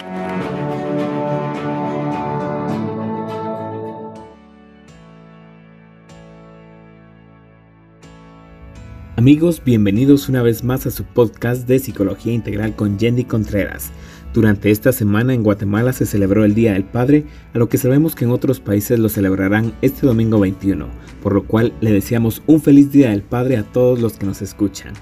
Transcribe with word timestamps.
Amigos, 9.25 9.63
bienvenidos 9.65 10.29
una 10.29 10.43
vez 10.43 10.65
más 10.65 10.85
a 10.85 10.91
su 10.91 11.03
podcast 11.03 11.67
de 11.67 11.79
Psicología 11.79 12.35
Integral 12.35 12.77
con 12.77 12.99
Yendi 12.99 13.25
Contreras. 13.25 13.91
Durante 14.35 14.71
esta 14.71 14.93
semana 14.93 15.33
en 15.33 15.43
Guatemala 15.43 15.95
se 15.95 16.05
celebró 16.05 16.45
el 16.45 16.55
Día 16.55 16.75
del 16.75 16.85
Padre, 16.85 17.25
a 17.55 17.59
lo 17.59 17.71
que 17.71 17.79
sabemos 17.79 18.15
que 18.15 18.27
en 18.27 18.33
otros 18.33 18.61
países 18.61 18.99
lo 18.99 19.09
celebrarán 19.09 19.73
este 19.81 20.07
domingo 20.07 20.41
21, 20.41 20.89
por 21.23 21.33
lo 21.33 21.47
cual 21.47 21.73
le 21.81 21.91
deseamos 21.91 22.43
un 22.47 22.61
feliz 22.61 22.93
Día 22.93 23.09
del 23.09 23.23
Padre 23.23 23.57
a 23.57 23.63
todos 23.63 23.99
los 23.99 24.19
que 24.19 24.27
nos 24.27 24.43
escuchan. 24.43 24.93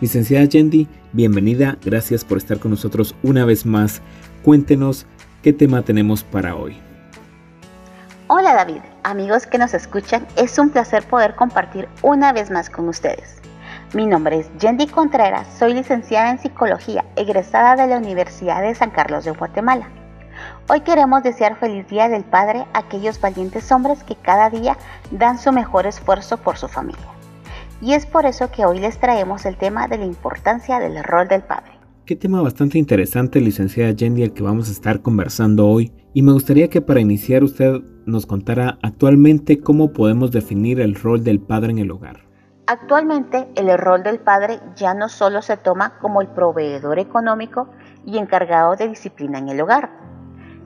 Licenciada 0.00 0.46
Yendi, 0.46 0.88
bienvenida, 1.12 1.76
gracias 1.84 2.24
por 2.24 2.38
estar 2.38 2.58
con 2.58 2.70
nosotros 2.70 3.14
una 3.22 3.44
vez 3.44 3.66
más. 3.66 4.00
Cuéntenos 4.44 5.04
qué 5.42 5.52
tema 5.52 5.82
tenemos 5.82 6.24
para 6.24 6.56
hoy. 6.56 6.78
Hola 8.28 8.54
David, 8.54 8.80
amigos 9.02 9.46
que 9.46 9.58
nos 9.58 9.74
escuchan, 9.74 10.26
es 10.36 10.58
un 10.58 10.70
placer 10.70 11.02
poder 11.06 11.34
compartir 11.34 11.86
una 12.00 12.32
vez 12.32 12.50
más 12.50 12.70
con 12.70 12.88
ustedes. 12.88 13.37
Mi 13.94 14.04
nombre 14.04 14.40
es 14.40 14.50
Yendi 14.58 14.86
Contreras, 14.86 15.46
soy 15.58 15.72
licenciada 15.72 16.30
en 16.30 16.38
Psicología, 16.38 17.06
egresada 17.16 17.74
de 17.74 17.88
la 17.88 17.96
Universidad 17.96 18.60
de 18.60 18.74
San 18.74 18.90
Carlos 18.90 19.24
de 19.24 19.30
Guatemala. 19.30 19.88
Hoy 20.68 20.82
queremos 20.82 21.22
desear 21.22 21.58
feliz 21.58 21.88
Día 21.88 22.10
del 22.10 22.22
Padre 22.22 22.66
a 22.74 22.80
aquellos 22.80 23.18
valientes 23.18 23.72
hombres 23.72 24.04
que 24.04 24.14
cada 24.14 24.50
día 24.50 24.76
dan 25.10 25.38
su 25.38 25.52
mejor 25.52 25.86
esfuerzo 25.86 26.36
por 26.36 26.58
su 26.58 26.68
familia. 26.68 27.00
Y 27.80 27.94
es 27.94 28.04
por 28.04 28.26
eso 28.26 28.50
que 28.50 28.66
hoy 28.66 28.78
les 28.78 28.98
traemos 28.98 29.46
el 29.46 29.56
tema 29.56 29.88
de 29.88 29.96
la 29.96 30.04
importancia 30.04 30.80
del 30.80 31.02
rol 31.02 31.26
del 31.26 31.40
padre. 31.40 31.72
Qué 32.04 32.14
tema 32.14 32.42
bastante 32.42 32.76
interesante, 32.76 33.40
licenciada 33.40 33.92
Yendi, 33.92 34.22
el 34.22 34.34
que 34.34 34.42
vamos 34.42 34.68
a 34.68 34.72
estar 34.72 35.00
conversando 35.00 35.66
hoy. 35.66 35.92
Y 36.12 36.20
me 36.20 36.32
gustaría 36.32 36.68
que 36.68 36.82
para 36.82 37.00
iniciar 37.00 37.42
usted 37.42 37.80
nos 38.04 38.26
contara 38.26 38.78
actualmente 38.82 39.60
cómo 39.60 39.94
podemos 39.94 40.30
definir 40.30 40.78
el 40.78 40.94
rol 40.94 41.24
del 41.24 41.40
padre 41.40 41.70
en 41.70 41.78
el 41.78 41.90
hogar. 41.90 42.27
Actualmente 42.70 43.50
el 43.54 43.78
rol 43.78 44.02
del 44.02 44.20
padre 44.20 44.60
ya 44.76 44.92
no 44.92 45.08
solo 45.08 45.40
se 45.40 45.56
toma 45.56 45.98
como 46.00 46.20
el 46.20 46.28
proveedor 46.28 46.98
económico 46.98 47.70
y 48.04 48.18
encargado 48.18 48.76
de 48.76 48.88
disciplina 48.88 49.38
en 49.38 49.48
el 49.48 49.62
hogar. 49.62 49.88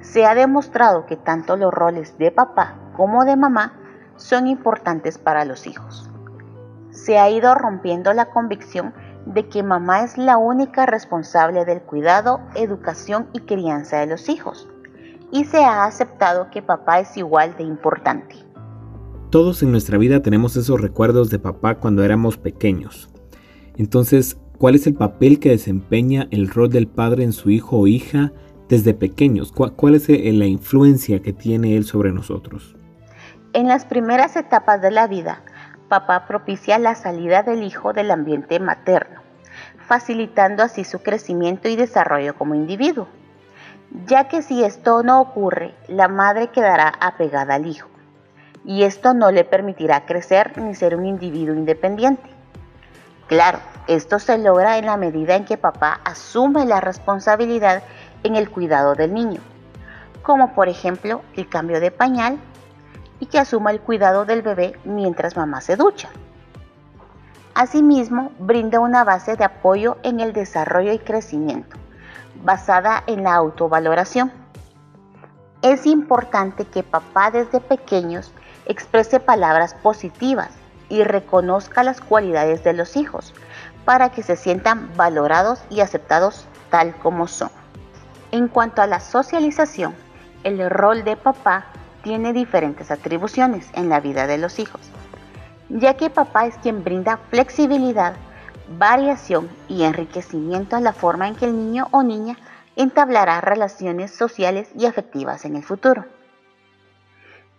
Se 0.01 0.27
ha 0.27 0.35
demostrado 0.35 1.07
que 1.07 1.17
tanto 1.17 1.57
los 1.57 1.73
roles 1.73 2.19
de 2.19 2.33
papá 2.33 2.75
como 2.97 3.25
de 3.25 3.37
mamá 3.37 3.75
son 4.17 4.49
importantes 4.49 5.17
para 5.17 5.45
los 5.45 5.69
hijos. 5.69 6.11
Se 6.91 7.21
ha 7.21 7.31
ido 7.31 7.55
rompiendo 7.55 8.13
la 8.15 8.31
convicción 8.31 8.93
de 9.25 9.49
que 9.49 9.63
mamá 9.63 10.03
es 10.03 10.19
la 10.19 10.39
única 10.39 10.87
responsable 10.87 11.65
del 11.65 11.83
cuidado, 11.83 12.41
educación 12.57 13.29
y 13.33 13.43
crianza 13.43 13.99
de 13.99 14.09
los 14.09 14.29
hijos, 14.29 14.69
y 15.31 15.45
se 15.45 15.65
ha 15.65 15.85
aceptado 15.85 16.51
que 16.51 16.63
papá 16.63 16.99
es 16.99 17.17
igual 17.17 17.57
de 17.57 17.63
importante. 17.63 18.52
Todos 19.33 19.63
en 19.63 19.71
nuestra 19.71 19.97
vida 19.97 20.21
tenemos 20.21 20.57
esos 20.57 20.79
recuerdos 20.79 21.31
de 21.31 21.39
papá 21.39 21.77
cuando 21.77 22.05
éramos 22.05 22.37
pequeños. 22.37 23.09
Entonces, 23.79 24.37
¿cuál 24.59 24.75
es 24.75 24.87
el 24.87 24.93
papel 24.93 25.41
que 25.41 25.49
desempeña 25.49 26.29
el 26.31 26.51
rol 26.51 26.69
del 26.69 26.87
padre 26.87 27.25
en 27.25 27.33
su 27.33 27.49
hijo 27.49 27.79
o 27.79 27.87
hija 27.87 28.31
desde 28.69 28.93
pequeños? 28.93 29.51
¿Cuál, 29.51 29.95
es 29.95 30.11
eh, 30.11 30.31
la 30.35 30.45
influencia 30.45 31.23
que 31.23 31.33
tiene 31.33 31.79
él 31.79 31.85
sobre 31.85 32.13
nosotros? 32.13 32.77
En 33.55 33.69
las 33.69 33.87
primeras 33.87 34.37
etapas 34.37 34.83
de 34.83 34.91
la 34.91 35.07
vida, 35.07 35.41
papá 35.89 36.27
propicia 36.27 36.79
la 36.79 36.95
salida 36.95 37.43
del 37.43 37.63
hijo 37.63 37.95
del 37.95 38.11
ambiente 38.11 38.61
materno, 38.61 39.23
facilitando 39.79 40.63
así 40.63 40.85
su 40.85 40.99
crecimiento 40.99 41.71
y 41.71 41.77
desarrollo 41.77 42.35
como 42.35 42.55
individuo, 42.55 43.09
ya 44.07 44.29
que 44.29 44.43
si 44.43 44.63
esto 44.63 45.03
no 45.03 45.23
ocurre, 45.23 45.75
la 45.89 46.09
madre 46.09 46.49
quedará 46.49 46.93
apegada 47.01 47.55
al 47.55 47.67
hijo 47.67 47.92
y 48.65 48.85
esto 48.85 49.15
no 49.15 49.31
le 49.31 49.45
permitirá 49.45 50.07
crecer 50.07 50.57
ni 50.59 50.75
ser 50.75 50.95
un 50.97 51.07
individuo 51.07 51.55
independiente. 51.55 52.29
Claro, 53.27 53.59
esto 53.87 54.19
se 54.19 54.39
logra 54.39 54.79
en 54.79 54.87
la 54.87 54.97
medida 54.97 55.37
en 55.37 55.45
que 55.45 55.57
papá 55.57 56.01
asume 56.05 56.67
la 56.67 56.81
responsabilidad 56.81 57.83
en 58.23 58.37
el 58.37 58.51
cuidado 58.51 58.95
del 58.95 59.15
niño, 59.15 59.41
como 60.23 60.55
por 60.55 60.69
ejemplo 60.69 61.23
el 61.35 61.49
cambio 61.49 61.81
de 61.81 61.91
pañal 61.91 62.39
y 63.21 63.27
que 63.27 63.39
asuma 63.39 63.71
el 63.71 63.81
cuidado 63.81 64.25
del 64.25 64.43
bebé 64.43 64.79
mientras 64.85 65.37
mamá 65.37 65.61
se 65.61 65.77
ducha. 65.77 66.11
Asimismo, 67.55 68.33
brinda 68.39 68.81
una 68.81 69.05
base 69.05 69.37
de 69.37 69.45
apoyo 69.45 69.99
en 70.03 70.21
el 70.21 70.33
desarrollo 70.33 70.93
y 70.93 70.99
crecimiento, 70.99 71.77
basada 72.43 73.05
en 73.07 73.25
la 73.25 73.35
autovaloración. 73.35 74.33
Es 75.61 75.87
importante 75.87 76.65
que 76.65 76.83
papá 76.83 77.31
desde 77.31 77.61
pequeños 77.61 78.33
exprese 78.67 79.21
palabras 79.21 79.75
positivas 79.75 80.51
y 80.89 81.05
reconozca 81.05 81.83
las 81.83 82.01
cualidades 82.01 82.63
de 82.65 82.73
los 82.73 82.97
hijos 82.97 83.33
para 83.85 84.11
que 84.11 84.23
se 84.23 84.37
sientan 84.37 84.91
valorados 84.97 85.61
y 85.71 85.81
aceptados 85.81 86.47
tal 86.71 86.95
como 86.97 87.27
son. 87.27 87.51
En 88.31 88.49
cuanto 88.49 88.83
a 88.83 88.87
la 88.87 89.01
socialización, 89.01 89.95
el 90.45 90.69
rol 90.71 91.05
de 91.05 91.17
papá 91.17 91.67
tiene 92.03 92.33
diferentes 92.33 92.91
atribuciones 92.91 93.69
en 93.75 93.89
la 93.89 94.01
vida 94.01 94.27
de 94.27 94.39
los 94.39 94.59
hijos, 94.59 94.81
ya 95.69 95.95
que 95.95 96.11
papá 96.11 96.47
es 96.47 96.57
quien 96.59 96.83
brinda 96.85 97.19
flexibilidad, 97.31 98.15
variación 98.79 99.49
y 99.69 99.85
enriquecimiento 99.85 100.77
a 100.77 100.81
la 100.81 100.93
forma 100.93 101.29
en 101.29 101.37
que 101.37 101.47
el 101.47 101.57
niño 101.57 101.89
o 101.91 102.03
niña 102.03 102.37
entablará 102.77 103.41
relaciones 103.41 104.11
sociales 104.11 104.69
y 104.77 104.87
afectivas 104.87 105.45
en 105.45 105.57
el 105.57 105.63
futuro. 105.63 106.05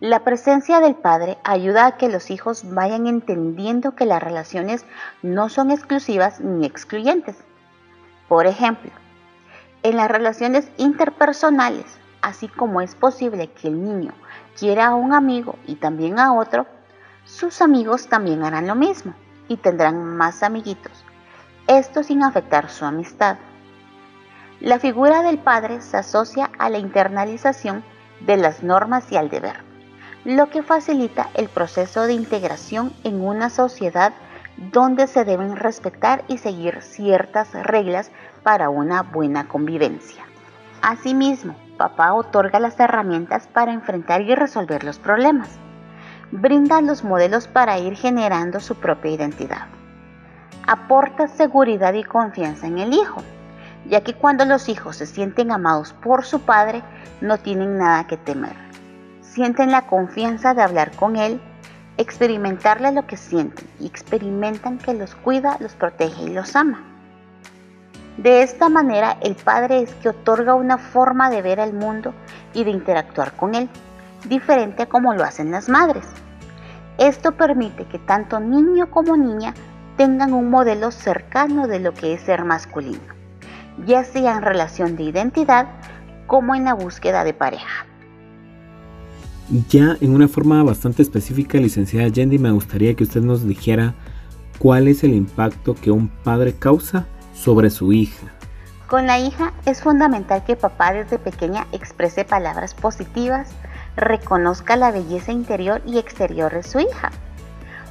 La 0.04 0.20
presencia 0.20 0.80
del 0.80 0.96
padre 0.96 1.38
ayuda 1.44 1.86
a 1.86 1.96
que 1.96 2.10
los 2.10 2.30
hijos 2.30 2.74
vayan 2.74 3.06
entendiendo 3.06 3.94
que 3.94 4.04
las 4.04 4.22
relaciones 4.22 4.84
no 5.22 5.48
son 5.48 5.70
exclusivas 5.70 6.40
ni 6.40 6.66
excluyentes. 6.66 7.36
Por 8.28 8.46
ejemplo, 8.46 8.90
en 9.82 9.96
las 9.96 10.10
relaciones 10.10 10.68
interpersonales, 10.76 11.86
así 12.20 12.48
como 12.48 12.82
es 12.82 12.94
posible 12.94 13.48
que 13.52 13.68
el 13.68 13.82
niño 13.82 14.12
quiera 14.58 14.88
a 14.88 14.94
un 14.94 15.14
amigo 15.14 15.56
y 15.66 15.76
también 15.76 16.18
a 16.18 16.34
otro, 16.34 16.66
sus 17.24 17.62
amigos 17.62 18.06
también 18.06 18.42
harán 18.44 18.66
lo 18.66 18.74
mismo 18.74 19.14
y 19.48 19.56
tendrán 19.56 20.04
más 20.04 20.42
amiguitos, 20.42 21.02
esto 21.66 22.02
sin 22.02 22.22
afectar 22.22 22.68
su 22.68 22.84
amistad. 22.84 23.38
La 24.60 24.78
figura 24.78 25.22
del 25.22 25.38
padre 25.38 25.80
se 25.80 25.96
asocia 25.96 26.50
a 26.58 26.68
la 26.68 26.76
internalización 26.76 27.82
de 28.20 28.36
las 28.36 28.62
normas 28.62 29.10
y 29.10 29.16
al 29.16 29.30
deber 29.30 29.63
lo 30.24 30.48
que 30.48 30.62
facilita 30.62 31.28
el 31.34 31.50
proceso 31.50 32.06
de 32.06 32.14
integración 32.14 32.94
en 33.04 33.20
una 33.20 33.50
sociedad 33.50 34.14
donde 34.72 35.06
se 35.06 35.24
deben 35.24 35.56
respetar 35.56 36.24
y 36.28 36.38
seguir 36.38 36.80
ciertas 36.80 37.52
reglas 37.52 38.10
para 38.42 38.70
una 38.70 39.02
buena 39.02 39.48
convivencia. 39.48 40.24
Asimismo, 40.80 41.54
papá 41.76 42.14
otorga 42.14 42.58
las 42.58 42.80
herramientas 42.80 43.48
para 43.48 43.72
enfrentar 43.72 44.22
y 44.22 44.34
resolver 44.34 44.82
los 44.82 44.98
problemas. 44.98 45.50
Brinda 46.30 46.80
los 46.80 47.04
modelos 47.04 47.46
para 47.46 47.78
ir 47.78 47.94
generando 47.94 48.60
su 48.60 48.76
propia 48.76 49.10
identidad. 49.10 49.66
Aporta 50.66 51.28
seguridad 51.28 51.92
y 51.92 52.02
confianza 52.02 52.66
en 52.66 52.78
el 52.78 52.94
hijo, 52.94 53.22
ya 53.86 54.00
que 54.00 54.14
cuando 54.14 54.46
los 54.46 54.70
hijos 54.70 54.96
se 54.96 55.06
sienten 55.06 55.52
amados 55.52 55.92
por 55.92 56.24
su 56.24 56.40
padre, 56.40 56.82
no 57.20 57.36
tienen 57.36 57.76
nada 57.76 58.06
que 58.06 58.16
temer 58.16 58.63
sienten 59.34 59.72
la 59.72 59.82
confianza 59.82 60.54
de 60.54 60.62
hablar 60.62 60.92
con 60.92 61.16
Él, 61.16 61.40
experimentarle 61.96 62.92
lo 62.92 63.04
que 63.08 63.16
sienten 63.16 63.66
y 63.80 63.86
experimentan 63.86 64.78
que 64.78 64.94
los 64.94 65.16
cuida, 65.16 65.56
los 65.58 65.74
protege 65.74 66.22
y 66.22 66.28
los 66.28 66.54
ama. 66.54 66.84
De 68.16 68.44
esta 68.44 68.68
manera, 68.68 69.16
el 69.22 69.34
padre 69.34 69.82
es 69.82 69.92
que 69.96 70.10
otorga 70.10 70.54
una 70.54 70.78
forma 70.78 71.30
de 71.30 71.42
ver 71.42 71.58
al 71.58 71.72
mundo 71.72 72.14
y 72.52 72.62
de 72.62 72.70
interactuar 72.70 73.32
con 73.32 73.56
él, 73.56 73.68
diferente 74.24 74.84
a 74.84 74.88
como 74.88 75.14
lo 75.14 75.24
hacen 75.24 75.50
las 75.50 75.68
madres. 75.68 76.06
Esto 76.98 77.32
permite 77.32 77.86
que 77.86 77.98
tanto 77.98 78.38
niño 78.38 78.88
como 78.88 79.16
niña 79.16 79.52
tengan 79.96 80.32
un 80.32 80.48
modelo 80.48 80.92
cercano 80.92 81.66
de 81.66 81.80
lo 81.80 81.92
que 81.92 82.14
es 82.14 82.20
ser 82.20 82.44
masculino, 82.44 83.02
ya 83.84 84.04
sea 84.04 84.36
en 84.36 84.42
relación 84.42 84.94
de 84.94 85.02
identidad 85.02 85.66
como 86.28 86.54
en 86.54 86.66
la 86.66 86.74
búsqueda 86.74 87.24
de 87.24 87.34
pareja. 87.34 87.86
Ya 89.68 89.96
en 90.00 90.14
una 90.14 90.26
forma 90.26 90.62
bastante 90.62 91.02
específica, 91.02 91.58
licenciada 91.58 92.08
Yendi, 92.08 92.38
me 92.38 92.50
gustaría 92.50 92.94
que 92.94 93.04
usted 93.04 93.20
nos 93.20 93.46
dijera 93.46 93.94
cuál 94.58 94.88
es 94.88 95.04
el 95.04 95.12
impacto 95.12 95.74
que 95.74 95.90
un 95.90 96.08
padre 96.08 96.54
causa 96.54 97.06
sobre 97.34 97.68
su 97.68 97.92
hija. 97.92 98.32
Con 98.88 99.06
la 99.06 99.18
hija 99.18 99.52
es 99.66 99.82
fundamental 99.82 100.44
que 100.44 100.56
papá 100.56 100.92
desde 100.94 101.18
pequeña 101.18 101.66
exprese 101.72 102.24
palabras 102.24 102.74
positivas, 102.74 103.50
reconozca 103.96 104.76
la 104.76 104.92
belleza 104.92 105.32
interior 105.32 105.82
y 105.86 105.98
exterior 105.98 106.52
de 106.52 106.62
su 106.62 106.80
hija, 106.80 107.10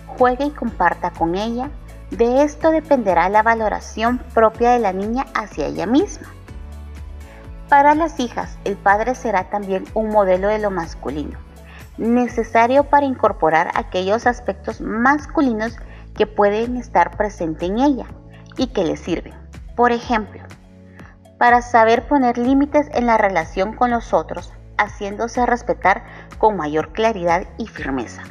juegue 0.07 0.45
y 0.45 0.51
comparta 0.51 1.11
con 1.11 1.35
ella. 1.35 1.69
De 2.09 2.43
esto 2.43 2.71
dependerá 2.71 3.29
la 3.29 3.43
valoración 3.43 4.19
propia 4.33 4.71
de 4.71 4.79
la 4.79 4.93
niña 4.93 5.27
hacia 5.35 5.67
ella 5.67 5.85
misma. 5.85 6.32
Para 7.73 7.95
las 7.95 8.19
hijas, 8.19 8.59
el 8.65 8.77
padre 8.77 9.15
será 9.15 9.49
también 9.49 9.85
un 9.95 10.09
modelo 10.09 10.47
de 10.47 10.59
lo 10.59 10.69
masculino, 10.69 11.39
necesario 11.97 12.83
para 12.83 13.07
incorporar 13.07 13.71
aquellos 13.73 14.27
aspectos 14.27 14.79
masculinos 14.79 15.75
que 16.15 16.27
pueden 16.27 16.77
estar 16.77 17.17
presentes 17.17 17.67
en 17.67 17.79
ella 17.79 18.05
y 18.57 18.67
que 18.67 18.83
le 18.83 18.95
sirven. 18.95 19.33
Por 19.75 19.91
ejemplo, 19.91 20.43
para 21.39 21.63
saber 21.63 22.07
poner 22.07 22.37
límites 22.37 22.91
en 22.93 23.07
la 23.07 23.17
relación 23.17 23.73
con 23.73 23.89
los 23.89 24.13
otros, 24.13 24.53
haciéndose 24.77 25.43
respetar 25.47 26.03
con 26.37 26.55
mayor 26.55 26.93
claridad 26.93 27.47
y 27.57 27.65
firmeza. 27.65 28.21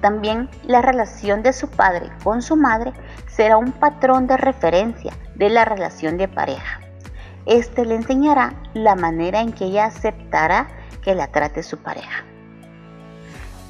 También 0.00 0.48
la 0.62 0.82
relación 0.82 1.42
de 1.42 1.52
su 1.52 1.68
padre 1.68 2.12
con 2.22 2.42
su 2.42 2.54
madre 2.54 2.92
será 3.26 3.56
un 3.56 3.72
patrón 3.72 4.28
de 4.28 4.36
referencia 4.36 5.12
de 5.34 5.50
la 5.50 5.64
relación 5.64 6.16
de 6.16 6.28
pareja. 6.28 6.78
Este 7.46 7.84
le 7.84 7.96
enseñará 7.96 8.54
la 8.74 8.94
manera 8.94 9.40
en 9.40 9.52
que 9.52 9.66
ella 9.66 9.86
aceptará 9.86 10.68
que 11.02 11.14
la 11.14 11.28
trate 11.28 11.62
su 11.62 11.78
pareja. 11.78 12.24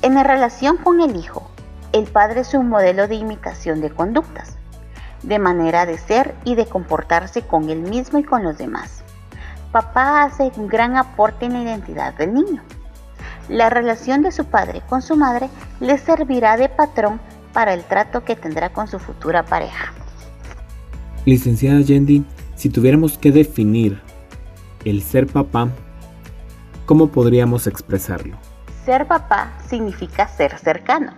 En 0.02 0.14
la 0.14 0.22
relación 0.22 0.76
con 0.76 1.00
el 1.00 1.16
hijo, 1.16 1.50
el 1.92 2.04
padre 2.04 2.40
es 2.40 2.54
un 2.54 2.68
modelo 2.68 3.08
de 3.08 3.14
imitación 3.14 3.80
de 3.80 3.90
conductas 3.90 4.58
de 5.22 5.38
manera 5.38 5.86
de 5.86 5.98
ser 5.98 6.34
y 6.44 6.54
de 6.54 6.66
comportarse 6.66 7.42
con 7.42 7.70
él 7.70 7.80
mismo 7.80 8.18
y 8.18 8.24
con 8.24 8.42
los 8.42 8.58
demás. 8.58 9.02
Papá 9.70 10.24
hace 10.24 10.52
un 10.56 10.68
gran 10.68 10.96
aporte 10.96 11.46
en 11.46 11.54
la 11.54 11.62
identidad 11.62 12.14
del 12.14 12.34
niño. 12.34 12.62
La 13.48 13.70
relación 13.70 14.22
de 14.22 14.32
su 14.32 14.44
padre 14.44 14.82
con 14.88 15.02
su 15.02 15.16
madre 15.16 15.48
le 15.80 15.98
servirá 15.98 16.56
de 16.56 16.68
patrón 16.68 17.20
para 17.52 17.74
el 17.74 17.84
trato 17.84 18.24
que 18.24 18.36
tendrá 18.36 18.70
con 18.70 18.88
su 18.88 18.98
futura 18.98 19.44
pareja. 19.44 19.92
Licenciada 21.24 21.80
Yendi, 21.80 22.24
si 22.62 22.70
tuviéramos 22.70 23.18
que 23.18 23.32
definir 23.32 24.00
el 24.84 25.02
ser 25.02 25.26
papá, 25.26 25.66
¿cómo 26.86 27.08
podríamos 27.08 27.66
expresarlo? 27.66 28.36
Ser 28.84 29.08
papá 29.08 29.50
significa 29.66 30.28
ser 30.28 30.56
cercano, 30.56 31.12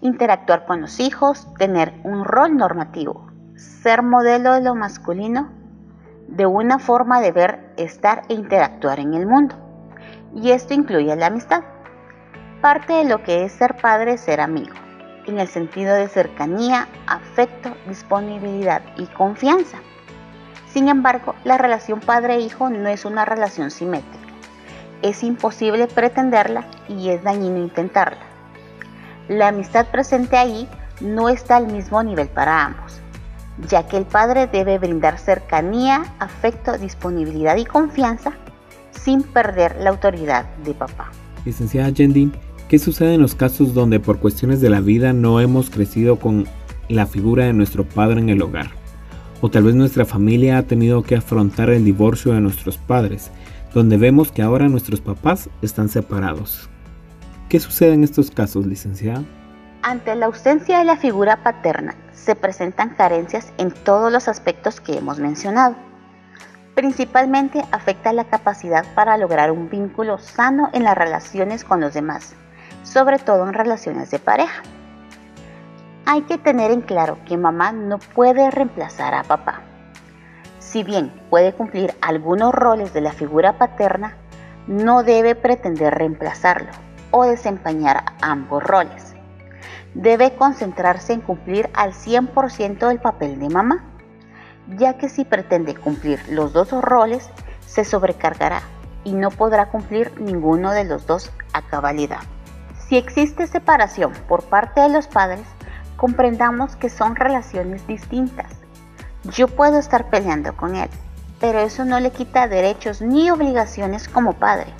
interactuar 0.00 0.64
con 0.64 0.80
los 0.80 0.98
hijos, 0.98 1.46
tener 1.58 1.92
un 2.02 2.24
rol 2.24 2.56
normativo, 2.56 3.30
ser 3.56 4.02
modelo 4.02 4.54
de 4.54 4.62
lo 4.62 4.74
masculino, 4.74 5.50
de 6.28 6.46
una 6.46 6.78
forma 6.78 7.20
de 7.20 7.32
ver, 7.32 7.74
estar 7.76 8.22
e 8.30 8.32
interactuar 8.32 9.00
en 9.00 9.12
el 9.12 9.26
mundo. 9.26 9.56
Y 10.34 10.52
esto 10.52 10.72
incluye 10.72 11.14
la 11.14 11.26
amistad. 11.26 11.62
Parte 12.62 12.94
de 12.94 13.04
lo 13.04 13.22
que 13.22 13.44
es 13.44 13.52
ser 13.52 13.76
padre 13.76 14.14
es 14.14 14.22
ser 14.22 14.40
amigo, 14.40 14.72
en 15.26 15.40
el 15.40 15.48
sentido 15.48 15.94
de 15.94 16.08
cercanía, 16.08 16.88
afecto, 17.06 17.76
disponibilidad 17.86 18.80
y 18.96 19.04
confianza. 19.08 19.76
Sin 20.72 20.88
embargo, 20.88 21.34
la 21.44 21.58
relación 21.58 22.00
padre-hijo 22.00 22.70
no 22.70 22.88
es 22.88 23.04
una 23.04 23.24
relación 23.24 23.70
simétrica. 23.70 24.26
Es 25.02 25.22
imposible 25.22 25.86
pretenderla 25.86 26.64
y 26.88 27.08
es 27.08 27.22
dañino 27.22 27.58
intentarla. 27.58 28.22
La 29.28 29.48
amistad 29.48 29.86
presente 29.86 30.36
ahí 30.36 30.68
no 31.00 31.28
está 31.28 31.56
al 31.56 31.66
mismo 31.68 32.02
nivel 32.02 32.28
para 32.28 32.64
ambos 32.64 33.00
ya 33.68 33.86
que 33.86 33.96
el 33.96 34.04
padre 34.04 34.46
debe 34.46 34.78
brindar 34.78 35.18
cercanía, 35.18 36.04
afecto, 36.18 36.76
disponibilidad 36.78 37.56
y 37.56 37.64
confianza 37.64 38.32
sin 38.92 39.22
perder 39.22 39.76
la 39.80 39.90
autoridad 39.90 40.46
de 40.64 40.74
papá. 40.74 41.10
Licenciada 41.44 41.90
Yendi, 41.90 42.32
¿qué 42.68 42.78
sucede 42.78 43.14
en 43.14 43.22
los 43.22 43.34
casos 43.34 43.74
donde 43.74 44.00
por 44.00 44.18
cuestiones 44.18 44.60
de 44.60 44.70
la 44.70 44.80
vida 44.80 45.12
no 45.12 45.40
hemos 45.40 45.70
crecido 45.70 46.16
con 46.16 46.46
la 46.88 47.06
figura 47.06 47.44
de 47.44 47.52
nuestro 47.52 47.84
padre 47.84 48.20
en 48.20 48.28
el 48.28 48.42
hogar? 48.42 48.79
O 49.40 49.50
tal 49.50 49.64
vez 49.64 49.74
nuestra 49.74 50.04
familia 50.04 50.58
ha 50.58 50.62
tenido 50.62 51.02
que 51.02 51.16
afrontar 51.16 51.70
el 51.70 51.84
divorcio 51.84 52.32
de 52.32 52.40
nuestros 52.40 52.76
padres, 52.76 53.30
donde 53.72 53.96
vemos 53.96 54.32
que 54.32 54.42
ahora 54.42 54.68
nuestros 54.68 55.00
papás 55.00 55.48
están 55.62 55.88
separados. 55.88 56.68
¿Qué 57.48 57.58
sucede 57.58 57.94
en 57.94 58.04
estos 58.04 58.30
casos, 58.30 58.66
licenciada? 58.66 59.24
Ante 59.82 60.14
la 60.14 60.26
ausencia 60.26 60.78
de 60.78 60.84
la 60.84 60.96
figura 60.96 61.42
paterna, 61.42 61.94
se 62.12 62.36
presentan 62.36 62.90
carencias 62.90 63.52
en 63.56 63.70
todos 63.70 64.12
los 64.12 64.28
aspectos 64.28 64.80
que 64.80 64.98
hemos 64.98 65.18
mencionado. 65.18 65.74
Principalmente 66.74 67.64
afecta 67.72 68.12
la 68.12 68.24
capacidad 68.24 68.84
para 68.94 69.16
lograr 69.16 69.50
un 69.50 69.70
vínculo 69.70 70.18
sano 70.18 70.68
en 70.72 70.84
las 70.84 70.96
relaciones 70.96 71.64
con 71.64 71.80
los 71.80 71.94
demás, 71.94 72.34
sobre 72.82 73.18
todo 73.18 73.48
en 73.48 73.54
relaciones 73.54 74.10
de 74.10 74.18
pareja. 74.18 74.62
Hay 76.06 76.22
que 76.22 76.38
tener 76.38 76.70
en 76.70 76.80
claro 76.80 77.18
que 77.26 77.36
mamá 77.36 77.72
no 77.72 77.98
puede 77.98 78.50
reemplazar 78.50 79.14
a 79.14 79.22
papá. 79.22 79.62
Si 80.58 80.82
bien 80.82 81.12
puede 81.30 81.52
cumplir 81.52 81.94
algunos 82.00 82.52
roles 82.54 82.92
de 82.92 83.00
la 83.00 83.12
figura 83.12 83.58
paterna, 83.58 84.16
no 84.66 85.02
debe 85.02 85.34
pretender 85.34 85.94
reemplazarlo 85.94 86.70
o 87.10 87.24
desempeñar 87.24 88.04
ambos 88.20 88.62
roles 88.62 89.10
debe 89.94 90.34
concentrarse 90.34 91.12
en 91.12 91.20
cumplir 91.20 91.68
al 91.74 91.92
100% 91.92 92.88
del 92.88 93.00
papel 93.00 93.38
de 93.38 93.48
mamá, 93.48 93.84
ya 94.76 94.96
que 94.98 95.08
si 95.08 95.24
pretende 95.24 95.74
cumplir 95.74 96.20
los 96.28 96.52
dos 96.52 96.70
roles, 96.70 97.28
se 97.66 97.84
sobrecargará 97.84 98.62
y 99.04 99.12
no 99.12 99.30
podrá 99.30 99.70
cumplir 99.70 100.20
ninguno 100.20 100.72
de 100.72 100.84
los 100.84 101.06
dos 101.06 101.32
a 101.52 101.62
cabalidad. 101.62 102.20
Si 102.88 102.96
existe 102.96 103.46
separación 103.46 104.12
por 104.28 104.44
parte 104.44 104.80
de 104.80 104.88
los 104.88 105.06
padres, 105.06 105.46
comprendamos 106.00 106.76
que 106.76 106.88
son 106.88 107.14
relaciones 107.14 107.86
distintas. 107.86 108.46
Yo 109.24 109.48
puedo 109.48 109.78
estar 109.78 110.08
peleando 110.08 110.56
con 110.56 110.74
él, 110.74 110.88
pero 111.40 111.58
eso 111.58 111.84
no 111.84 112.00
le 112.00 112.10
quita 112.10 112.48
derechos 112.48 113.02
ni 113.02 113.30
obligaciones 113.30 114.08
como 114.08 114.32
padre 114.32 114.72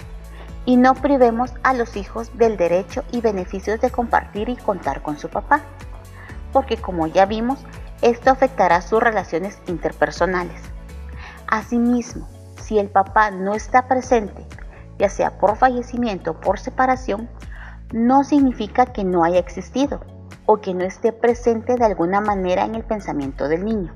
y 0.64 0.78
no 0.78 0.94
privemos 0.94 1.52
a 1.62 1.74
los 1.74 1.98
hijos 1.98 2.30
del 2.38 2.56
derecho 2.56 3.04
y 3.12 3.20
beneficios 3.20 3.82
de 3.82 3.90
compartir 3.90 4.48
y 4.48 4.56
contar 4.56 5.02
con 5.02 5.18
su 5.18 5.28
papá, 5.28 5.60
porque 6.54 6.78
como 6.78 7.06
ya 7.06 7.26
vimos, 7.26 7.58
esto 8.00 8.30
afectará 8.30 8.80
sus 8.80 9.02
relaciones 9.02 9.58
interpersonales. 9.66 10.62
Asimismo, 11.48 12.26
si 12.62 12.78
el 12.78 12.88
papá 12.88 13.30
no 13.30 13.52
está 13.52 13.88
presente, 13.88 14.46
ya 14.98 15.10
sea 15.10 15.36
por 15.36 15.58
fallecimiento 15.58 16.30
o 16.30 16.40
por 16.40 16.58
separación, 16.58 17.28
no 17.92 18.24
significa 18.24 18.86
que 18.86 19.04
no 19.04 19.22
haya 19.22 19.38
existido 19.38 20.00
o 20.52 20.60
que 20.60 20.74
no 20.74 20.84
esté 20.84 21.12
presente 21.12 21.76
de 21.76 21.84
alguna 21.84 22.20
manera 22.20 22.64
en 22.64 22.74
el 22.74 22.82
pensamiento 22.82 23.46
del 23.46 23.64
niño. 23.64 23.94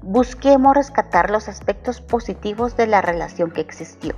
Busquemos 0.00 0.76
rescatar 0.76 1.28
los 1.28 1.48
aspectos 1.48 2.00
positivos 2.00 2.76
de 2.76 2.86
la 2.86 3.02
relación 3.02 3.50
que 3.50 3.60
existió. 3.60 4.14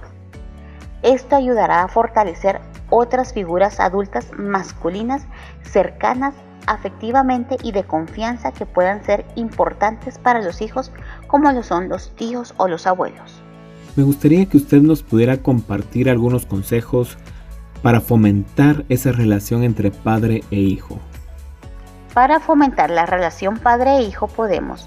Esto 1.03 1.35
ayudará 1.35 1.85
a 1.85 1.89
fortalecer 1.89 2.61
otras 2.91 3.33
figuras 3.33 3.81
adultas 3.81 4.31
masculinas 4.37 5.23
cercanas 5.63 6.35
afectivamente 6.67 7.57
y 7.63 7.73
de 7.73 7.85
confianza 7.85 8.53
que 8.53 8.67
puedan 8.67 9.03
ser 9.03 9.25
importantes 9.35 10.19
para 10.19 10.43
los 10.43 10.61
hijos 10.61 10.93
como 11.29 11.51
lo 11.51 11.63
son 11.63 11.89
los 11.89 12.15
tíos 12.15 12.53
o 12.59 12.69
los 12.69 12.87
abuelos. 12.87 13.43
Me 13.97 14.03
gustaría 14.03 14.45
que 14.45 14.59
usted 14.59 14.83
nos 14.83 15.03
pudiera 15.03 15.39
compartir 15.39 16.11
algunos 16.11 16.45
consejos 16.45 17.17
para 17.81 18.03
fomentar 18.03 18.85
esa 18.91 19.13
relación 19.13 19.63
entre 19.63 19.91
padre 19.91 20.45
e 20.51 20.57
hijo. 20.57 21.01
Para 22.15 22.41
fomentar 22.41 22.91
la 22.91 23.07
relación 23.07 23.57
padre 23.57 23.97
e 23.97 24.03
hijo 24.03 24.29
podemos 24.29 24.87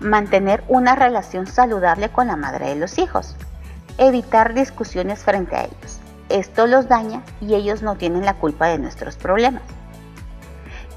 mantener 0.00 0.64
una 0.68 0.94
relación 0.94 1.46
saludable 1.46 2.08
con 2.08 2.28
la 2.28 2.36
madre 2.36 2.70
de 2.70 2.76
los 2.76 2.96
hijos, 2.98 3.36
evitar 3.98 4.54
discusiones 4.54 5.22
frente 5.22 5.56
a 5.56 5.64
ellos. 5.64 6.00
Esto 6.30 6.66
los 6.66 6.88
daña 6.88 7.22
y 7.42 7.54
ellos 7.54 7.82
no 7.82 7.96
tienen 7.96 8.24
la 8.24 8.34
culpa 8.34 8.68
de 8.68 8.78
nuestros 8.78 9.16
problemas. 9.16 9.62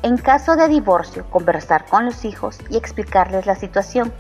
En 0.04 0.18
caso 0.18 0.56
de 0.56 0.70
divorcio, 0.70 1.30
conversar 1.30 1.86
con 1.86 2.06
los 2.06 2.24
hijos 2.24 2.60
y 2.70 2.78
explicarles 2.78 3.46
la 3.46 3.56
situación, 3.56 4.14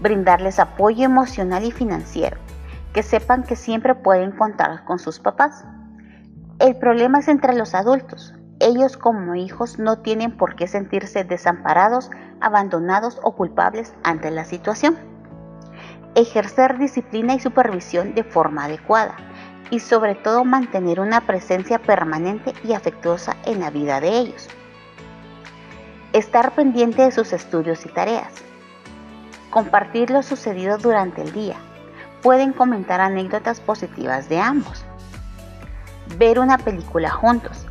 brindarles 0.00 0.58
apoyo 0.58 1.04
emocional 1.04 1.64
y 1.64 1.72
financiero, 1.72 2.38
que 2.94 3.02
sepan 3.02 3.42
que 3.42 3.56
siempre 3.56 3.94
pueden 3.94 4.32
contar 4.32 4.84
con 4.84 4.98
sus 4.98 5.18
papás. 5.18 5.62
El 6.58 6.76
problema 6.76 7.18
es 7.18 7.28
entre 7.28 7.54
los 7.54 7.74
adultos. 7.74 8.35
Ellos 8.58 8.96
como 8.96 9.34
hijos 9.34 9.78
no 9.78 9.98
tienen 9.98 10.34
por 10.34 10.56
qué 10.56 10.66
sentirse 10.66 11.24
desamparados, 11.24 12.10
abandonados 12.40 13.20
o 13.22 13.34
culpables 13.36 13.92
ante 14.02 14.30
la 14.30 14.46
situación. 14.46 14.96
Ejercer 16.14 16.78
disciplina 16.78 17.34
y 17.34 17.40
supervisión 17.40 18.14
de 18.14 18.24
forma 18.24 18.64
adecuada 18.64 19.14
y 19.70 19.80
sobre 19.80 20.14
todo 20.14 20.44
mantener 20.44 21.00
una 21.00 21.20
presencia 21.22 21.78
permanente 21.78 22.54
y 22.64 22.72
afectuosa 22.72 23.36
en 23.44 23.60
la 23.60 23.70
vida 23.70 24.00
de 24.00 24.16
ellos. 24.16 24.48
Estar 26.14 26.54
pendiente 26.54 27.02
de 27.02 27.12
sus 27.12 27.34
estudios 27.34 27.84
y 27.84 27.90
tareas. 27.90 28.32
Compartir 29.50 30.10
lo 30.10 30.22
sucedido 30.22 30.78
durante 30.78 31.20
el 31.20 31.32
día. 31.32 31.56
Pueden 32.22 32.54
comentar 32.54 33.02
anécdotas 33.02 33.60
positivas 33.60 34.30
de 34.30 34.40
ambos. 34.40 34.86
Ver 36.16 36.38
una 36.38 36.56
película 36.56 37.10
juntos, 37.10 37.65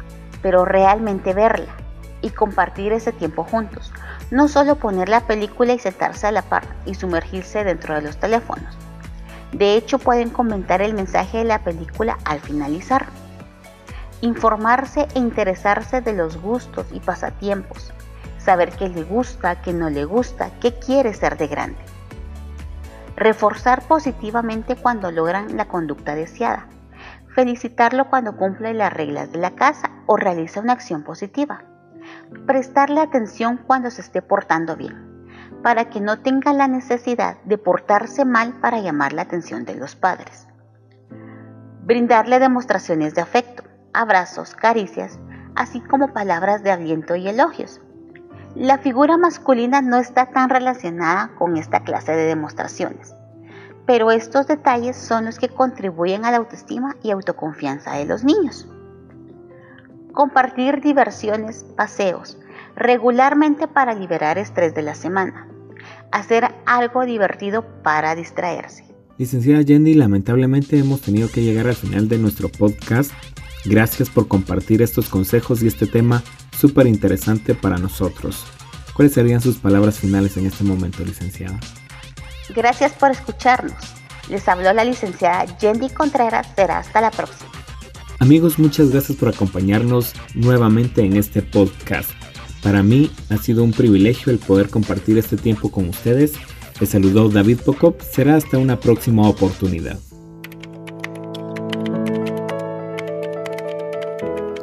pero 0.45 0.63
realmente 0.63 1.33
verla 1.33 1.73
y 2.21 2.29
compartir 2.29 2.93
ese 2.93 3.11
tiempo 3.11 3.43
juntos. 3.43 3.91
No 4.29 4.47
solo 4.47 4.75
poner 4.75 5.09
la 5.09 5.21
película 5.21 5.73
y 5.73 5.79
sentarse 5.79 6.27
a 6.27 6.31
la 6.31 6.43
par 6.43 6.61
y 6.85 6.93
sumergirse 6.93 7.63
dentro 7.63 7.95
de 7.95 8.03
los 8.03 8.17
teléfonos. 8.17 8.77
De 9.53 9.73
hecho, 9.73 9.97
pueden 9.97 10.29
comentar 10.29 10.83
el 10.83 10.93
mensaje 10.93 11.39
de 11.39 11.45
la 11.45 11.63
película 11.63 12.19
al 12.25 12.41
finalizar. 12.41 13.07
Informarse 14.21 15.07
e 15.15 15.17
interesarse 15.17 16.01
de 16.01 16.13
los 16.13 16.39
gustos 16.39 16.85
y 16.91 16.99
pasatiempos. 16.99 17.91
Saber 18.37 18.69
qué 18.73 18.87
le 18.87 19.01
gusta, 19.01 19.63
qué 19.63 19.73
no 19.73 19.89
le 19.89 20.05
gusta, 20.05 20.51
qué 20.61 20.77
quiere 20.77 21.15
ser 21.15 21.39
de 21.39 21.47
grande. 21.47 21.81
Reforzar 23.15 23.81
positivamente 23.87 24.75
cuando 24.75 25.09
logran 25.09 25.57
la 25.57 25.65
conducta 25.67 26.13
deseada. 26.13 26.67
Felicitarlo 27.33 28.11
cuando 28.11 28.37
cumple 28.37 28.75
las 28.75 28.93
reglas 28.93 29.31
de 29.31 29.39
la 29.39 29.55
casa 29.55 29.94
o 30.05 30.17
realiza 30.17 30.59
una 30.59 30.73
acción 30.73 31.03
positiva. 31.03 31.63
Prestarle 32.45 33.01
atención 33.01 33.57
cuando 33.57 33.89
se 33.91 34.01
esté 34.01 34.21
portando 34.21 34.75
bien 34.75 35.15
para 35.65 35.89
que 35.89 35.99
no 35.99 36.19
tenga 36.19 36.53
la 36.53 36.67
necesidad 36.67 37.37
de 37.43 37.57
portarse 37.57 38.23
mal 38.23 38.53
para 38.61 38.81
llamar 38.81 39.13
la 39.13 39.23
atención 39.23 39.65
de 39.65 39.73
los 39.73 39.95
padres. 39.95 40.47
Brindarle 41.81 42.37
demostraciones 42.37 43.15
de 43.15 43.21
afecto, 43.21 43.63
abrazos, 43.91 44.53
caricias, 44.53 45.17
así 45.55 45.81
como 45.81 46.13
palabras 46.13 46.61
de 46.61 46.69
aliento 46.69 47.15
y 47.15 47.27
elogios. 47.27 47.81
La 48.53 48.77
figura 48.77 49.17
masculina 49.17 49.81
no 49.81 49.97
está 49.97 50.27
tan 50.27 50.51
relacionada 50.51 51.31
con 51.35 51.57
esta 51.57 51.79
clase 51.79 52.11
de 52.11 52.25
demostraciones, 52.25 53.15
pero 53.87 54.11
estos 54.11 54.45
detalles 54.45 54.95
son 54.95 55.25
los 55.25 55.39
que 55.39 55.49
contribuyen 55.49 56.25
a 56.25 56.31
la 56.31 56.37
autoestima 56.37 56.95
y 57.01 57.09
autoconfianza 57.09 57.93
de 57.93 58.05
los 58.05 58.23
niños. 58.23 58.69
Compartir 60.15 60.81
diversiones, 60.81 61.63
paseos, 61.77 62.37
regularmente 62.75 63.67
para 63.67 63.93
liberar 63.93 64.39
estrés 64.39 64.73
de 64.73 64.81
la 64.81 64.95
semana 64.95 65.47
hacer 66.11 66.45
algo 66.65 67.05
divertido 67.05 67.65
para 67.83 68.15
distraerse. 68.15 68.85
Licenciada 69.17 69.63
Jenny, 69.63 69.93
lamentablemente 69.93 70.79
hemos 70.79 71.01
tenido 71.01 71.29
que 71.29 71.41
llegar 71.41 71.67
al 71.67 71.75
final 71.75 72.07
de 72.07 72.17
nuestro 72.17 72.49
podcast. 72.49 73.11
Gracias 73.65 74.09
por 74.09 74.27
compartir 74.27 74.81
estos 74.81 75.09
consejos 75.09 75.63
y 75.63 75.67
este 75.67 75.87
tema 75.87 76.23
súper 76.57 76.87
interesante 76.87 77.55
para 77.55 77.77
nosotros. 77.77 78.45
¿Cuáles 78.93 79.13
serían 79.13 79.41
sus 79.41 79.57
palabras 79.57 79.99
finales 79.99 80.37
en 80.37 80.45
este 80.45 80.63
momento, 80.63 81.03
licenciada? 81.03 81.59
Gracias 82.55 82.93
por 82.93 83.11
escucharnos. 83.11 83.73
Les 84.29 84.47
habló 84.47 84.71
la 84.73 84.83
licenciada 84.83 85.45
Jenny 85.59 85.89
Contreras. 85.89 86.47
Será 86.55 86.79
hasta 86.79 87.01
la 87.01 87.11
próxima. 87.11 87.54
Amigos, 88.19 88.57
muchas 88.57 88.91
gracias 88.91 89.17
por 89.17 89.27
acompañarnos 89.27 90.13
nuevamente 90.33 91.01
en 91.01 91.17
este 91.17 91.41
podcast. 91.41 92.09
Para 92.63 92.81
mí 92.81 93.11
ha 93.29 93.37
sido 93.37 93.63
un 93.63 93.73
privilegio 93.73 94.31
el 94.31 94.39
poder 94.39 94.69
compartir 94.69 95.17
este 95.17 95.35
tiempo 95.35 95.69
con 95.69 95.89
ustedes. 95.89 96.33
Les 96.79 96.89
saludó 96.89 97.29
David 97.29 97.59
Pocop. 97.65 98.01
Será 98.01 98.37
hasta 98.37 98.57
una 98.57 98.79
próxima 98.79 99.27
oportunidad. 99.27 99.99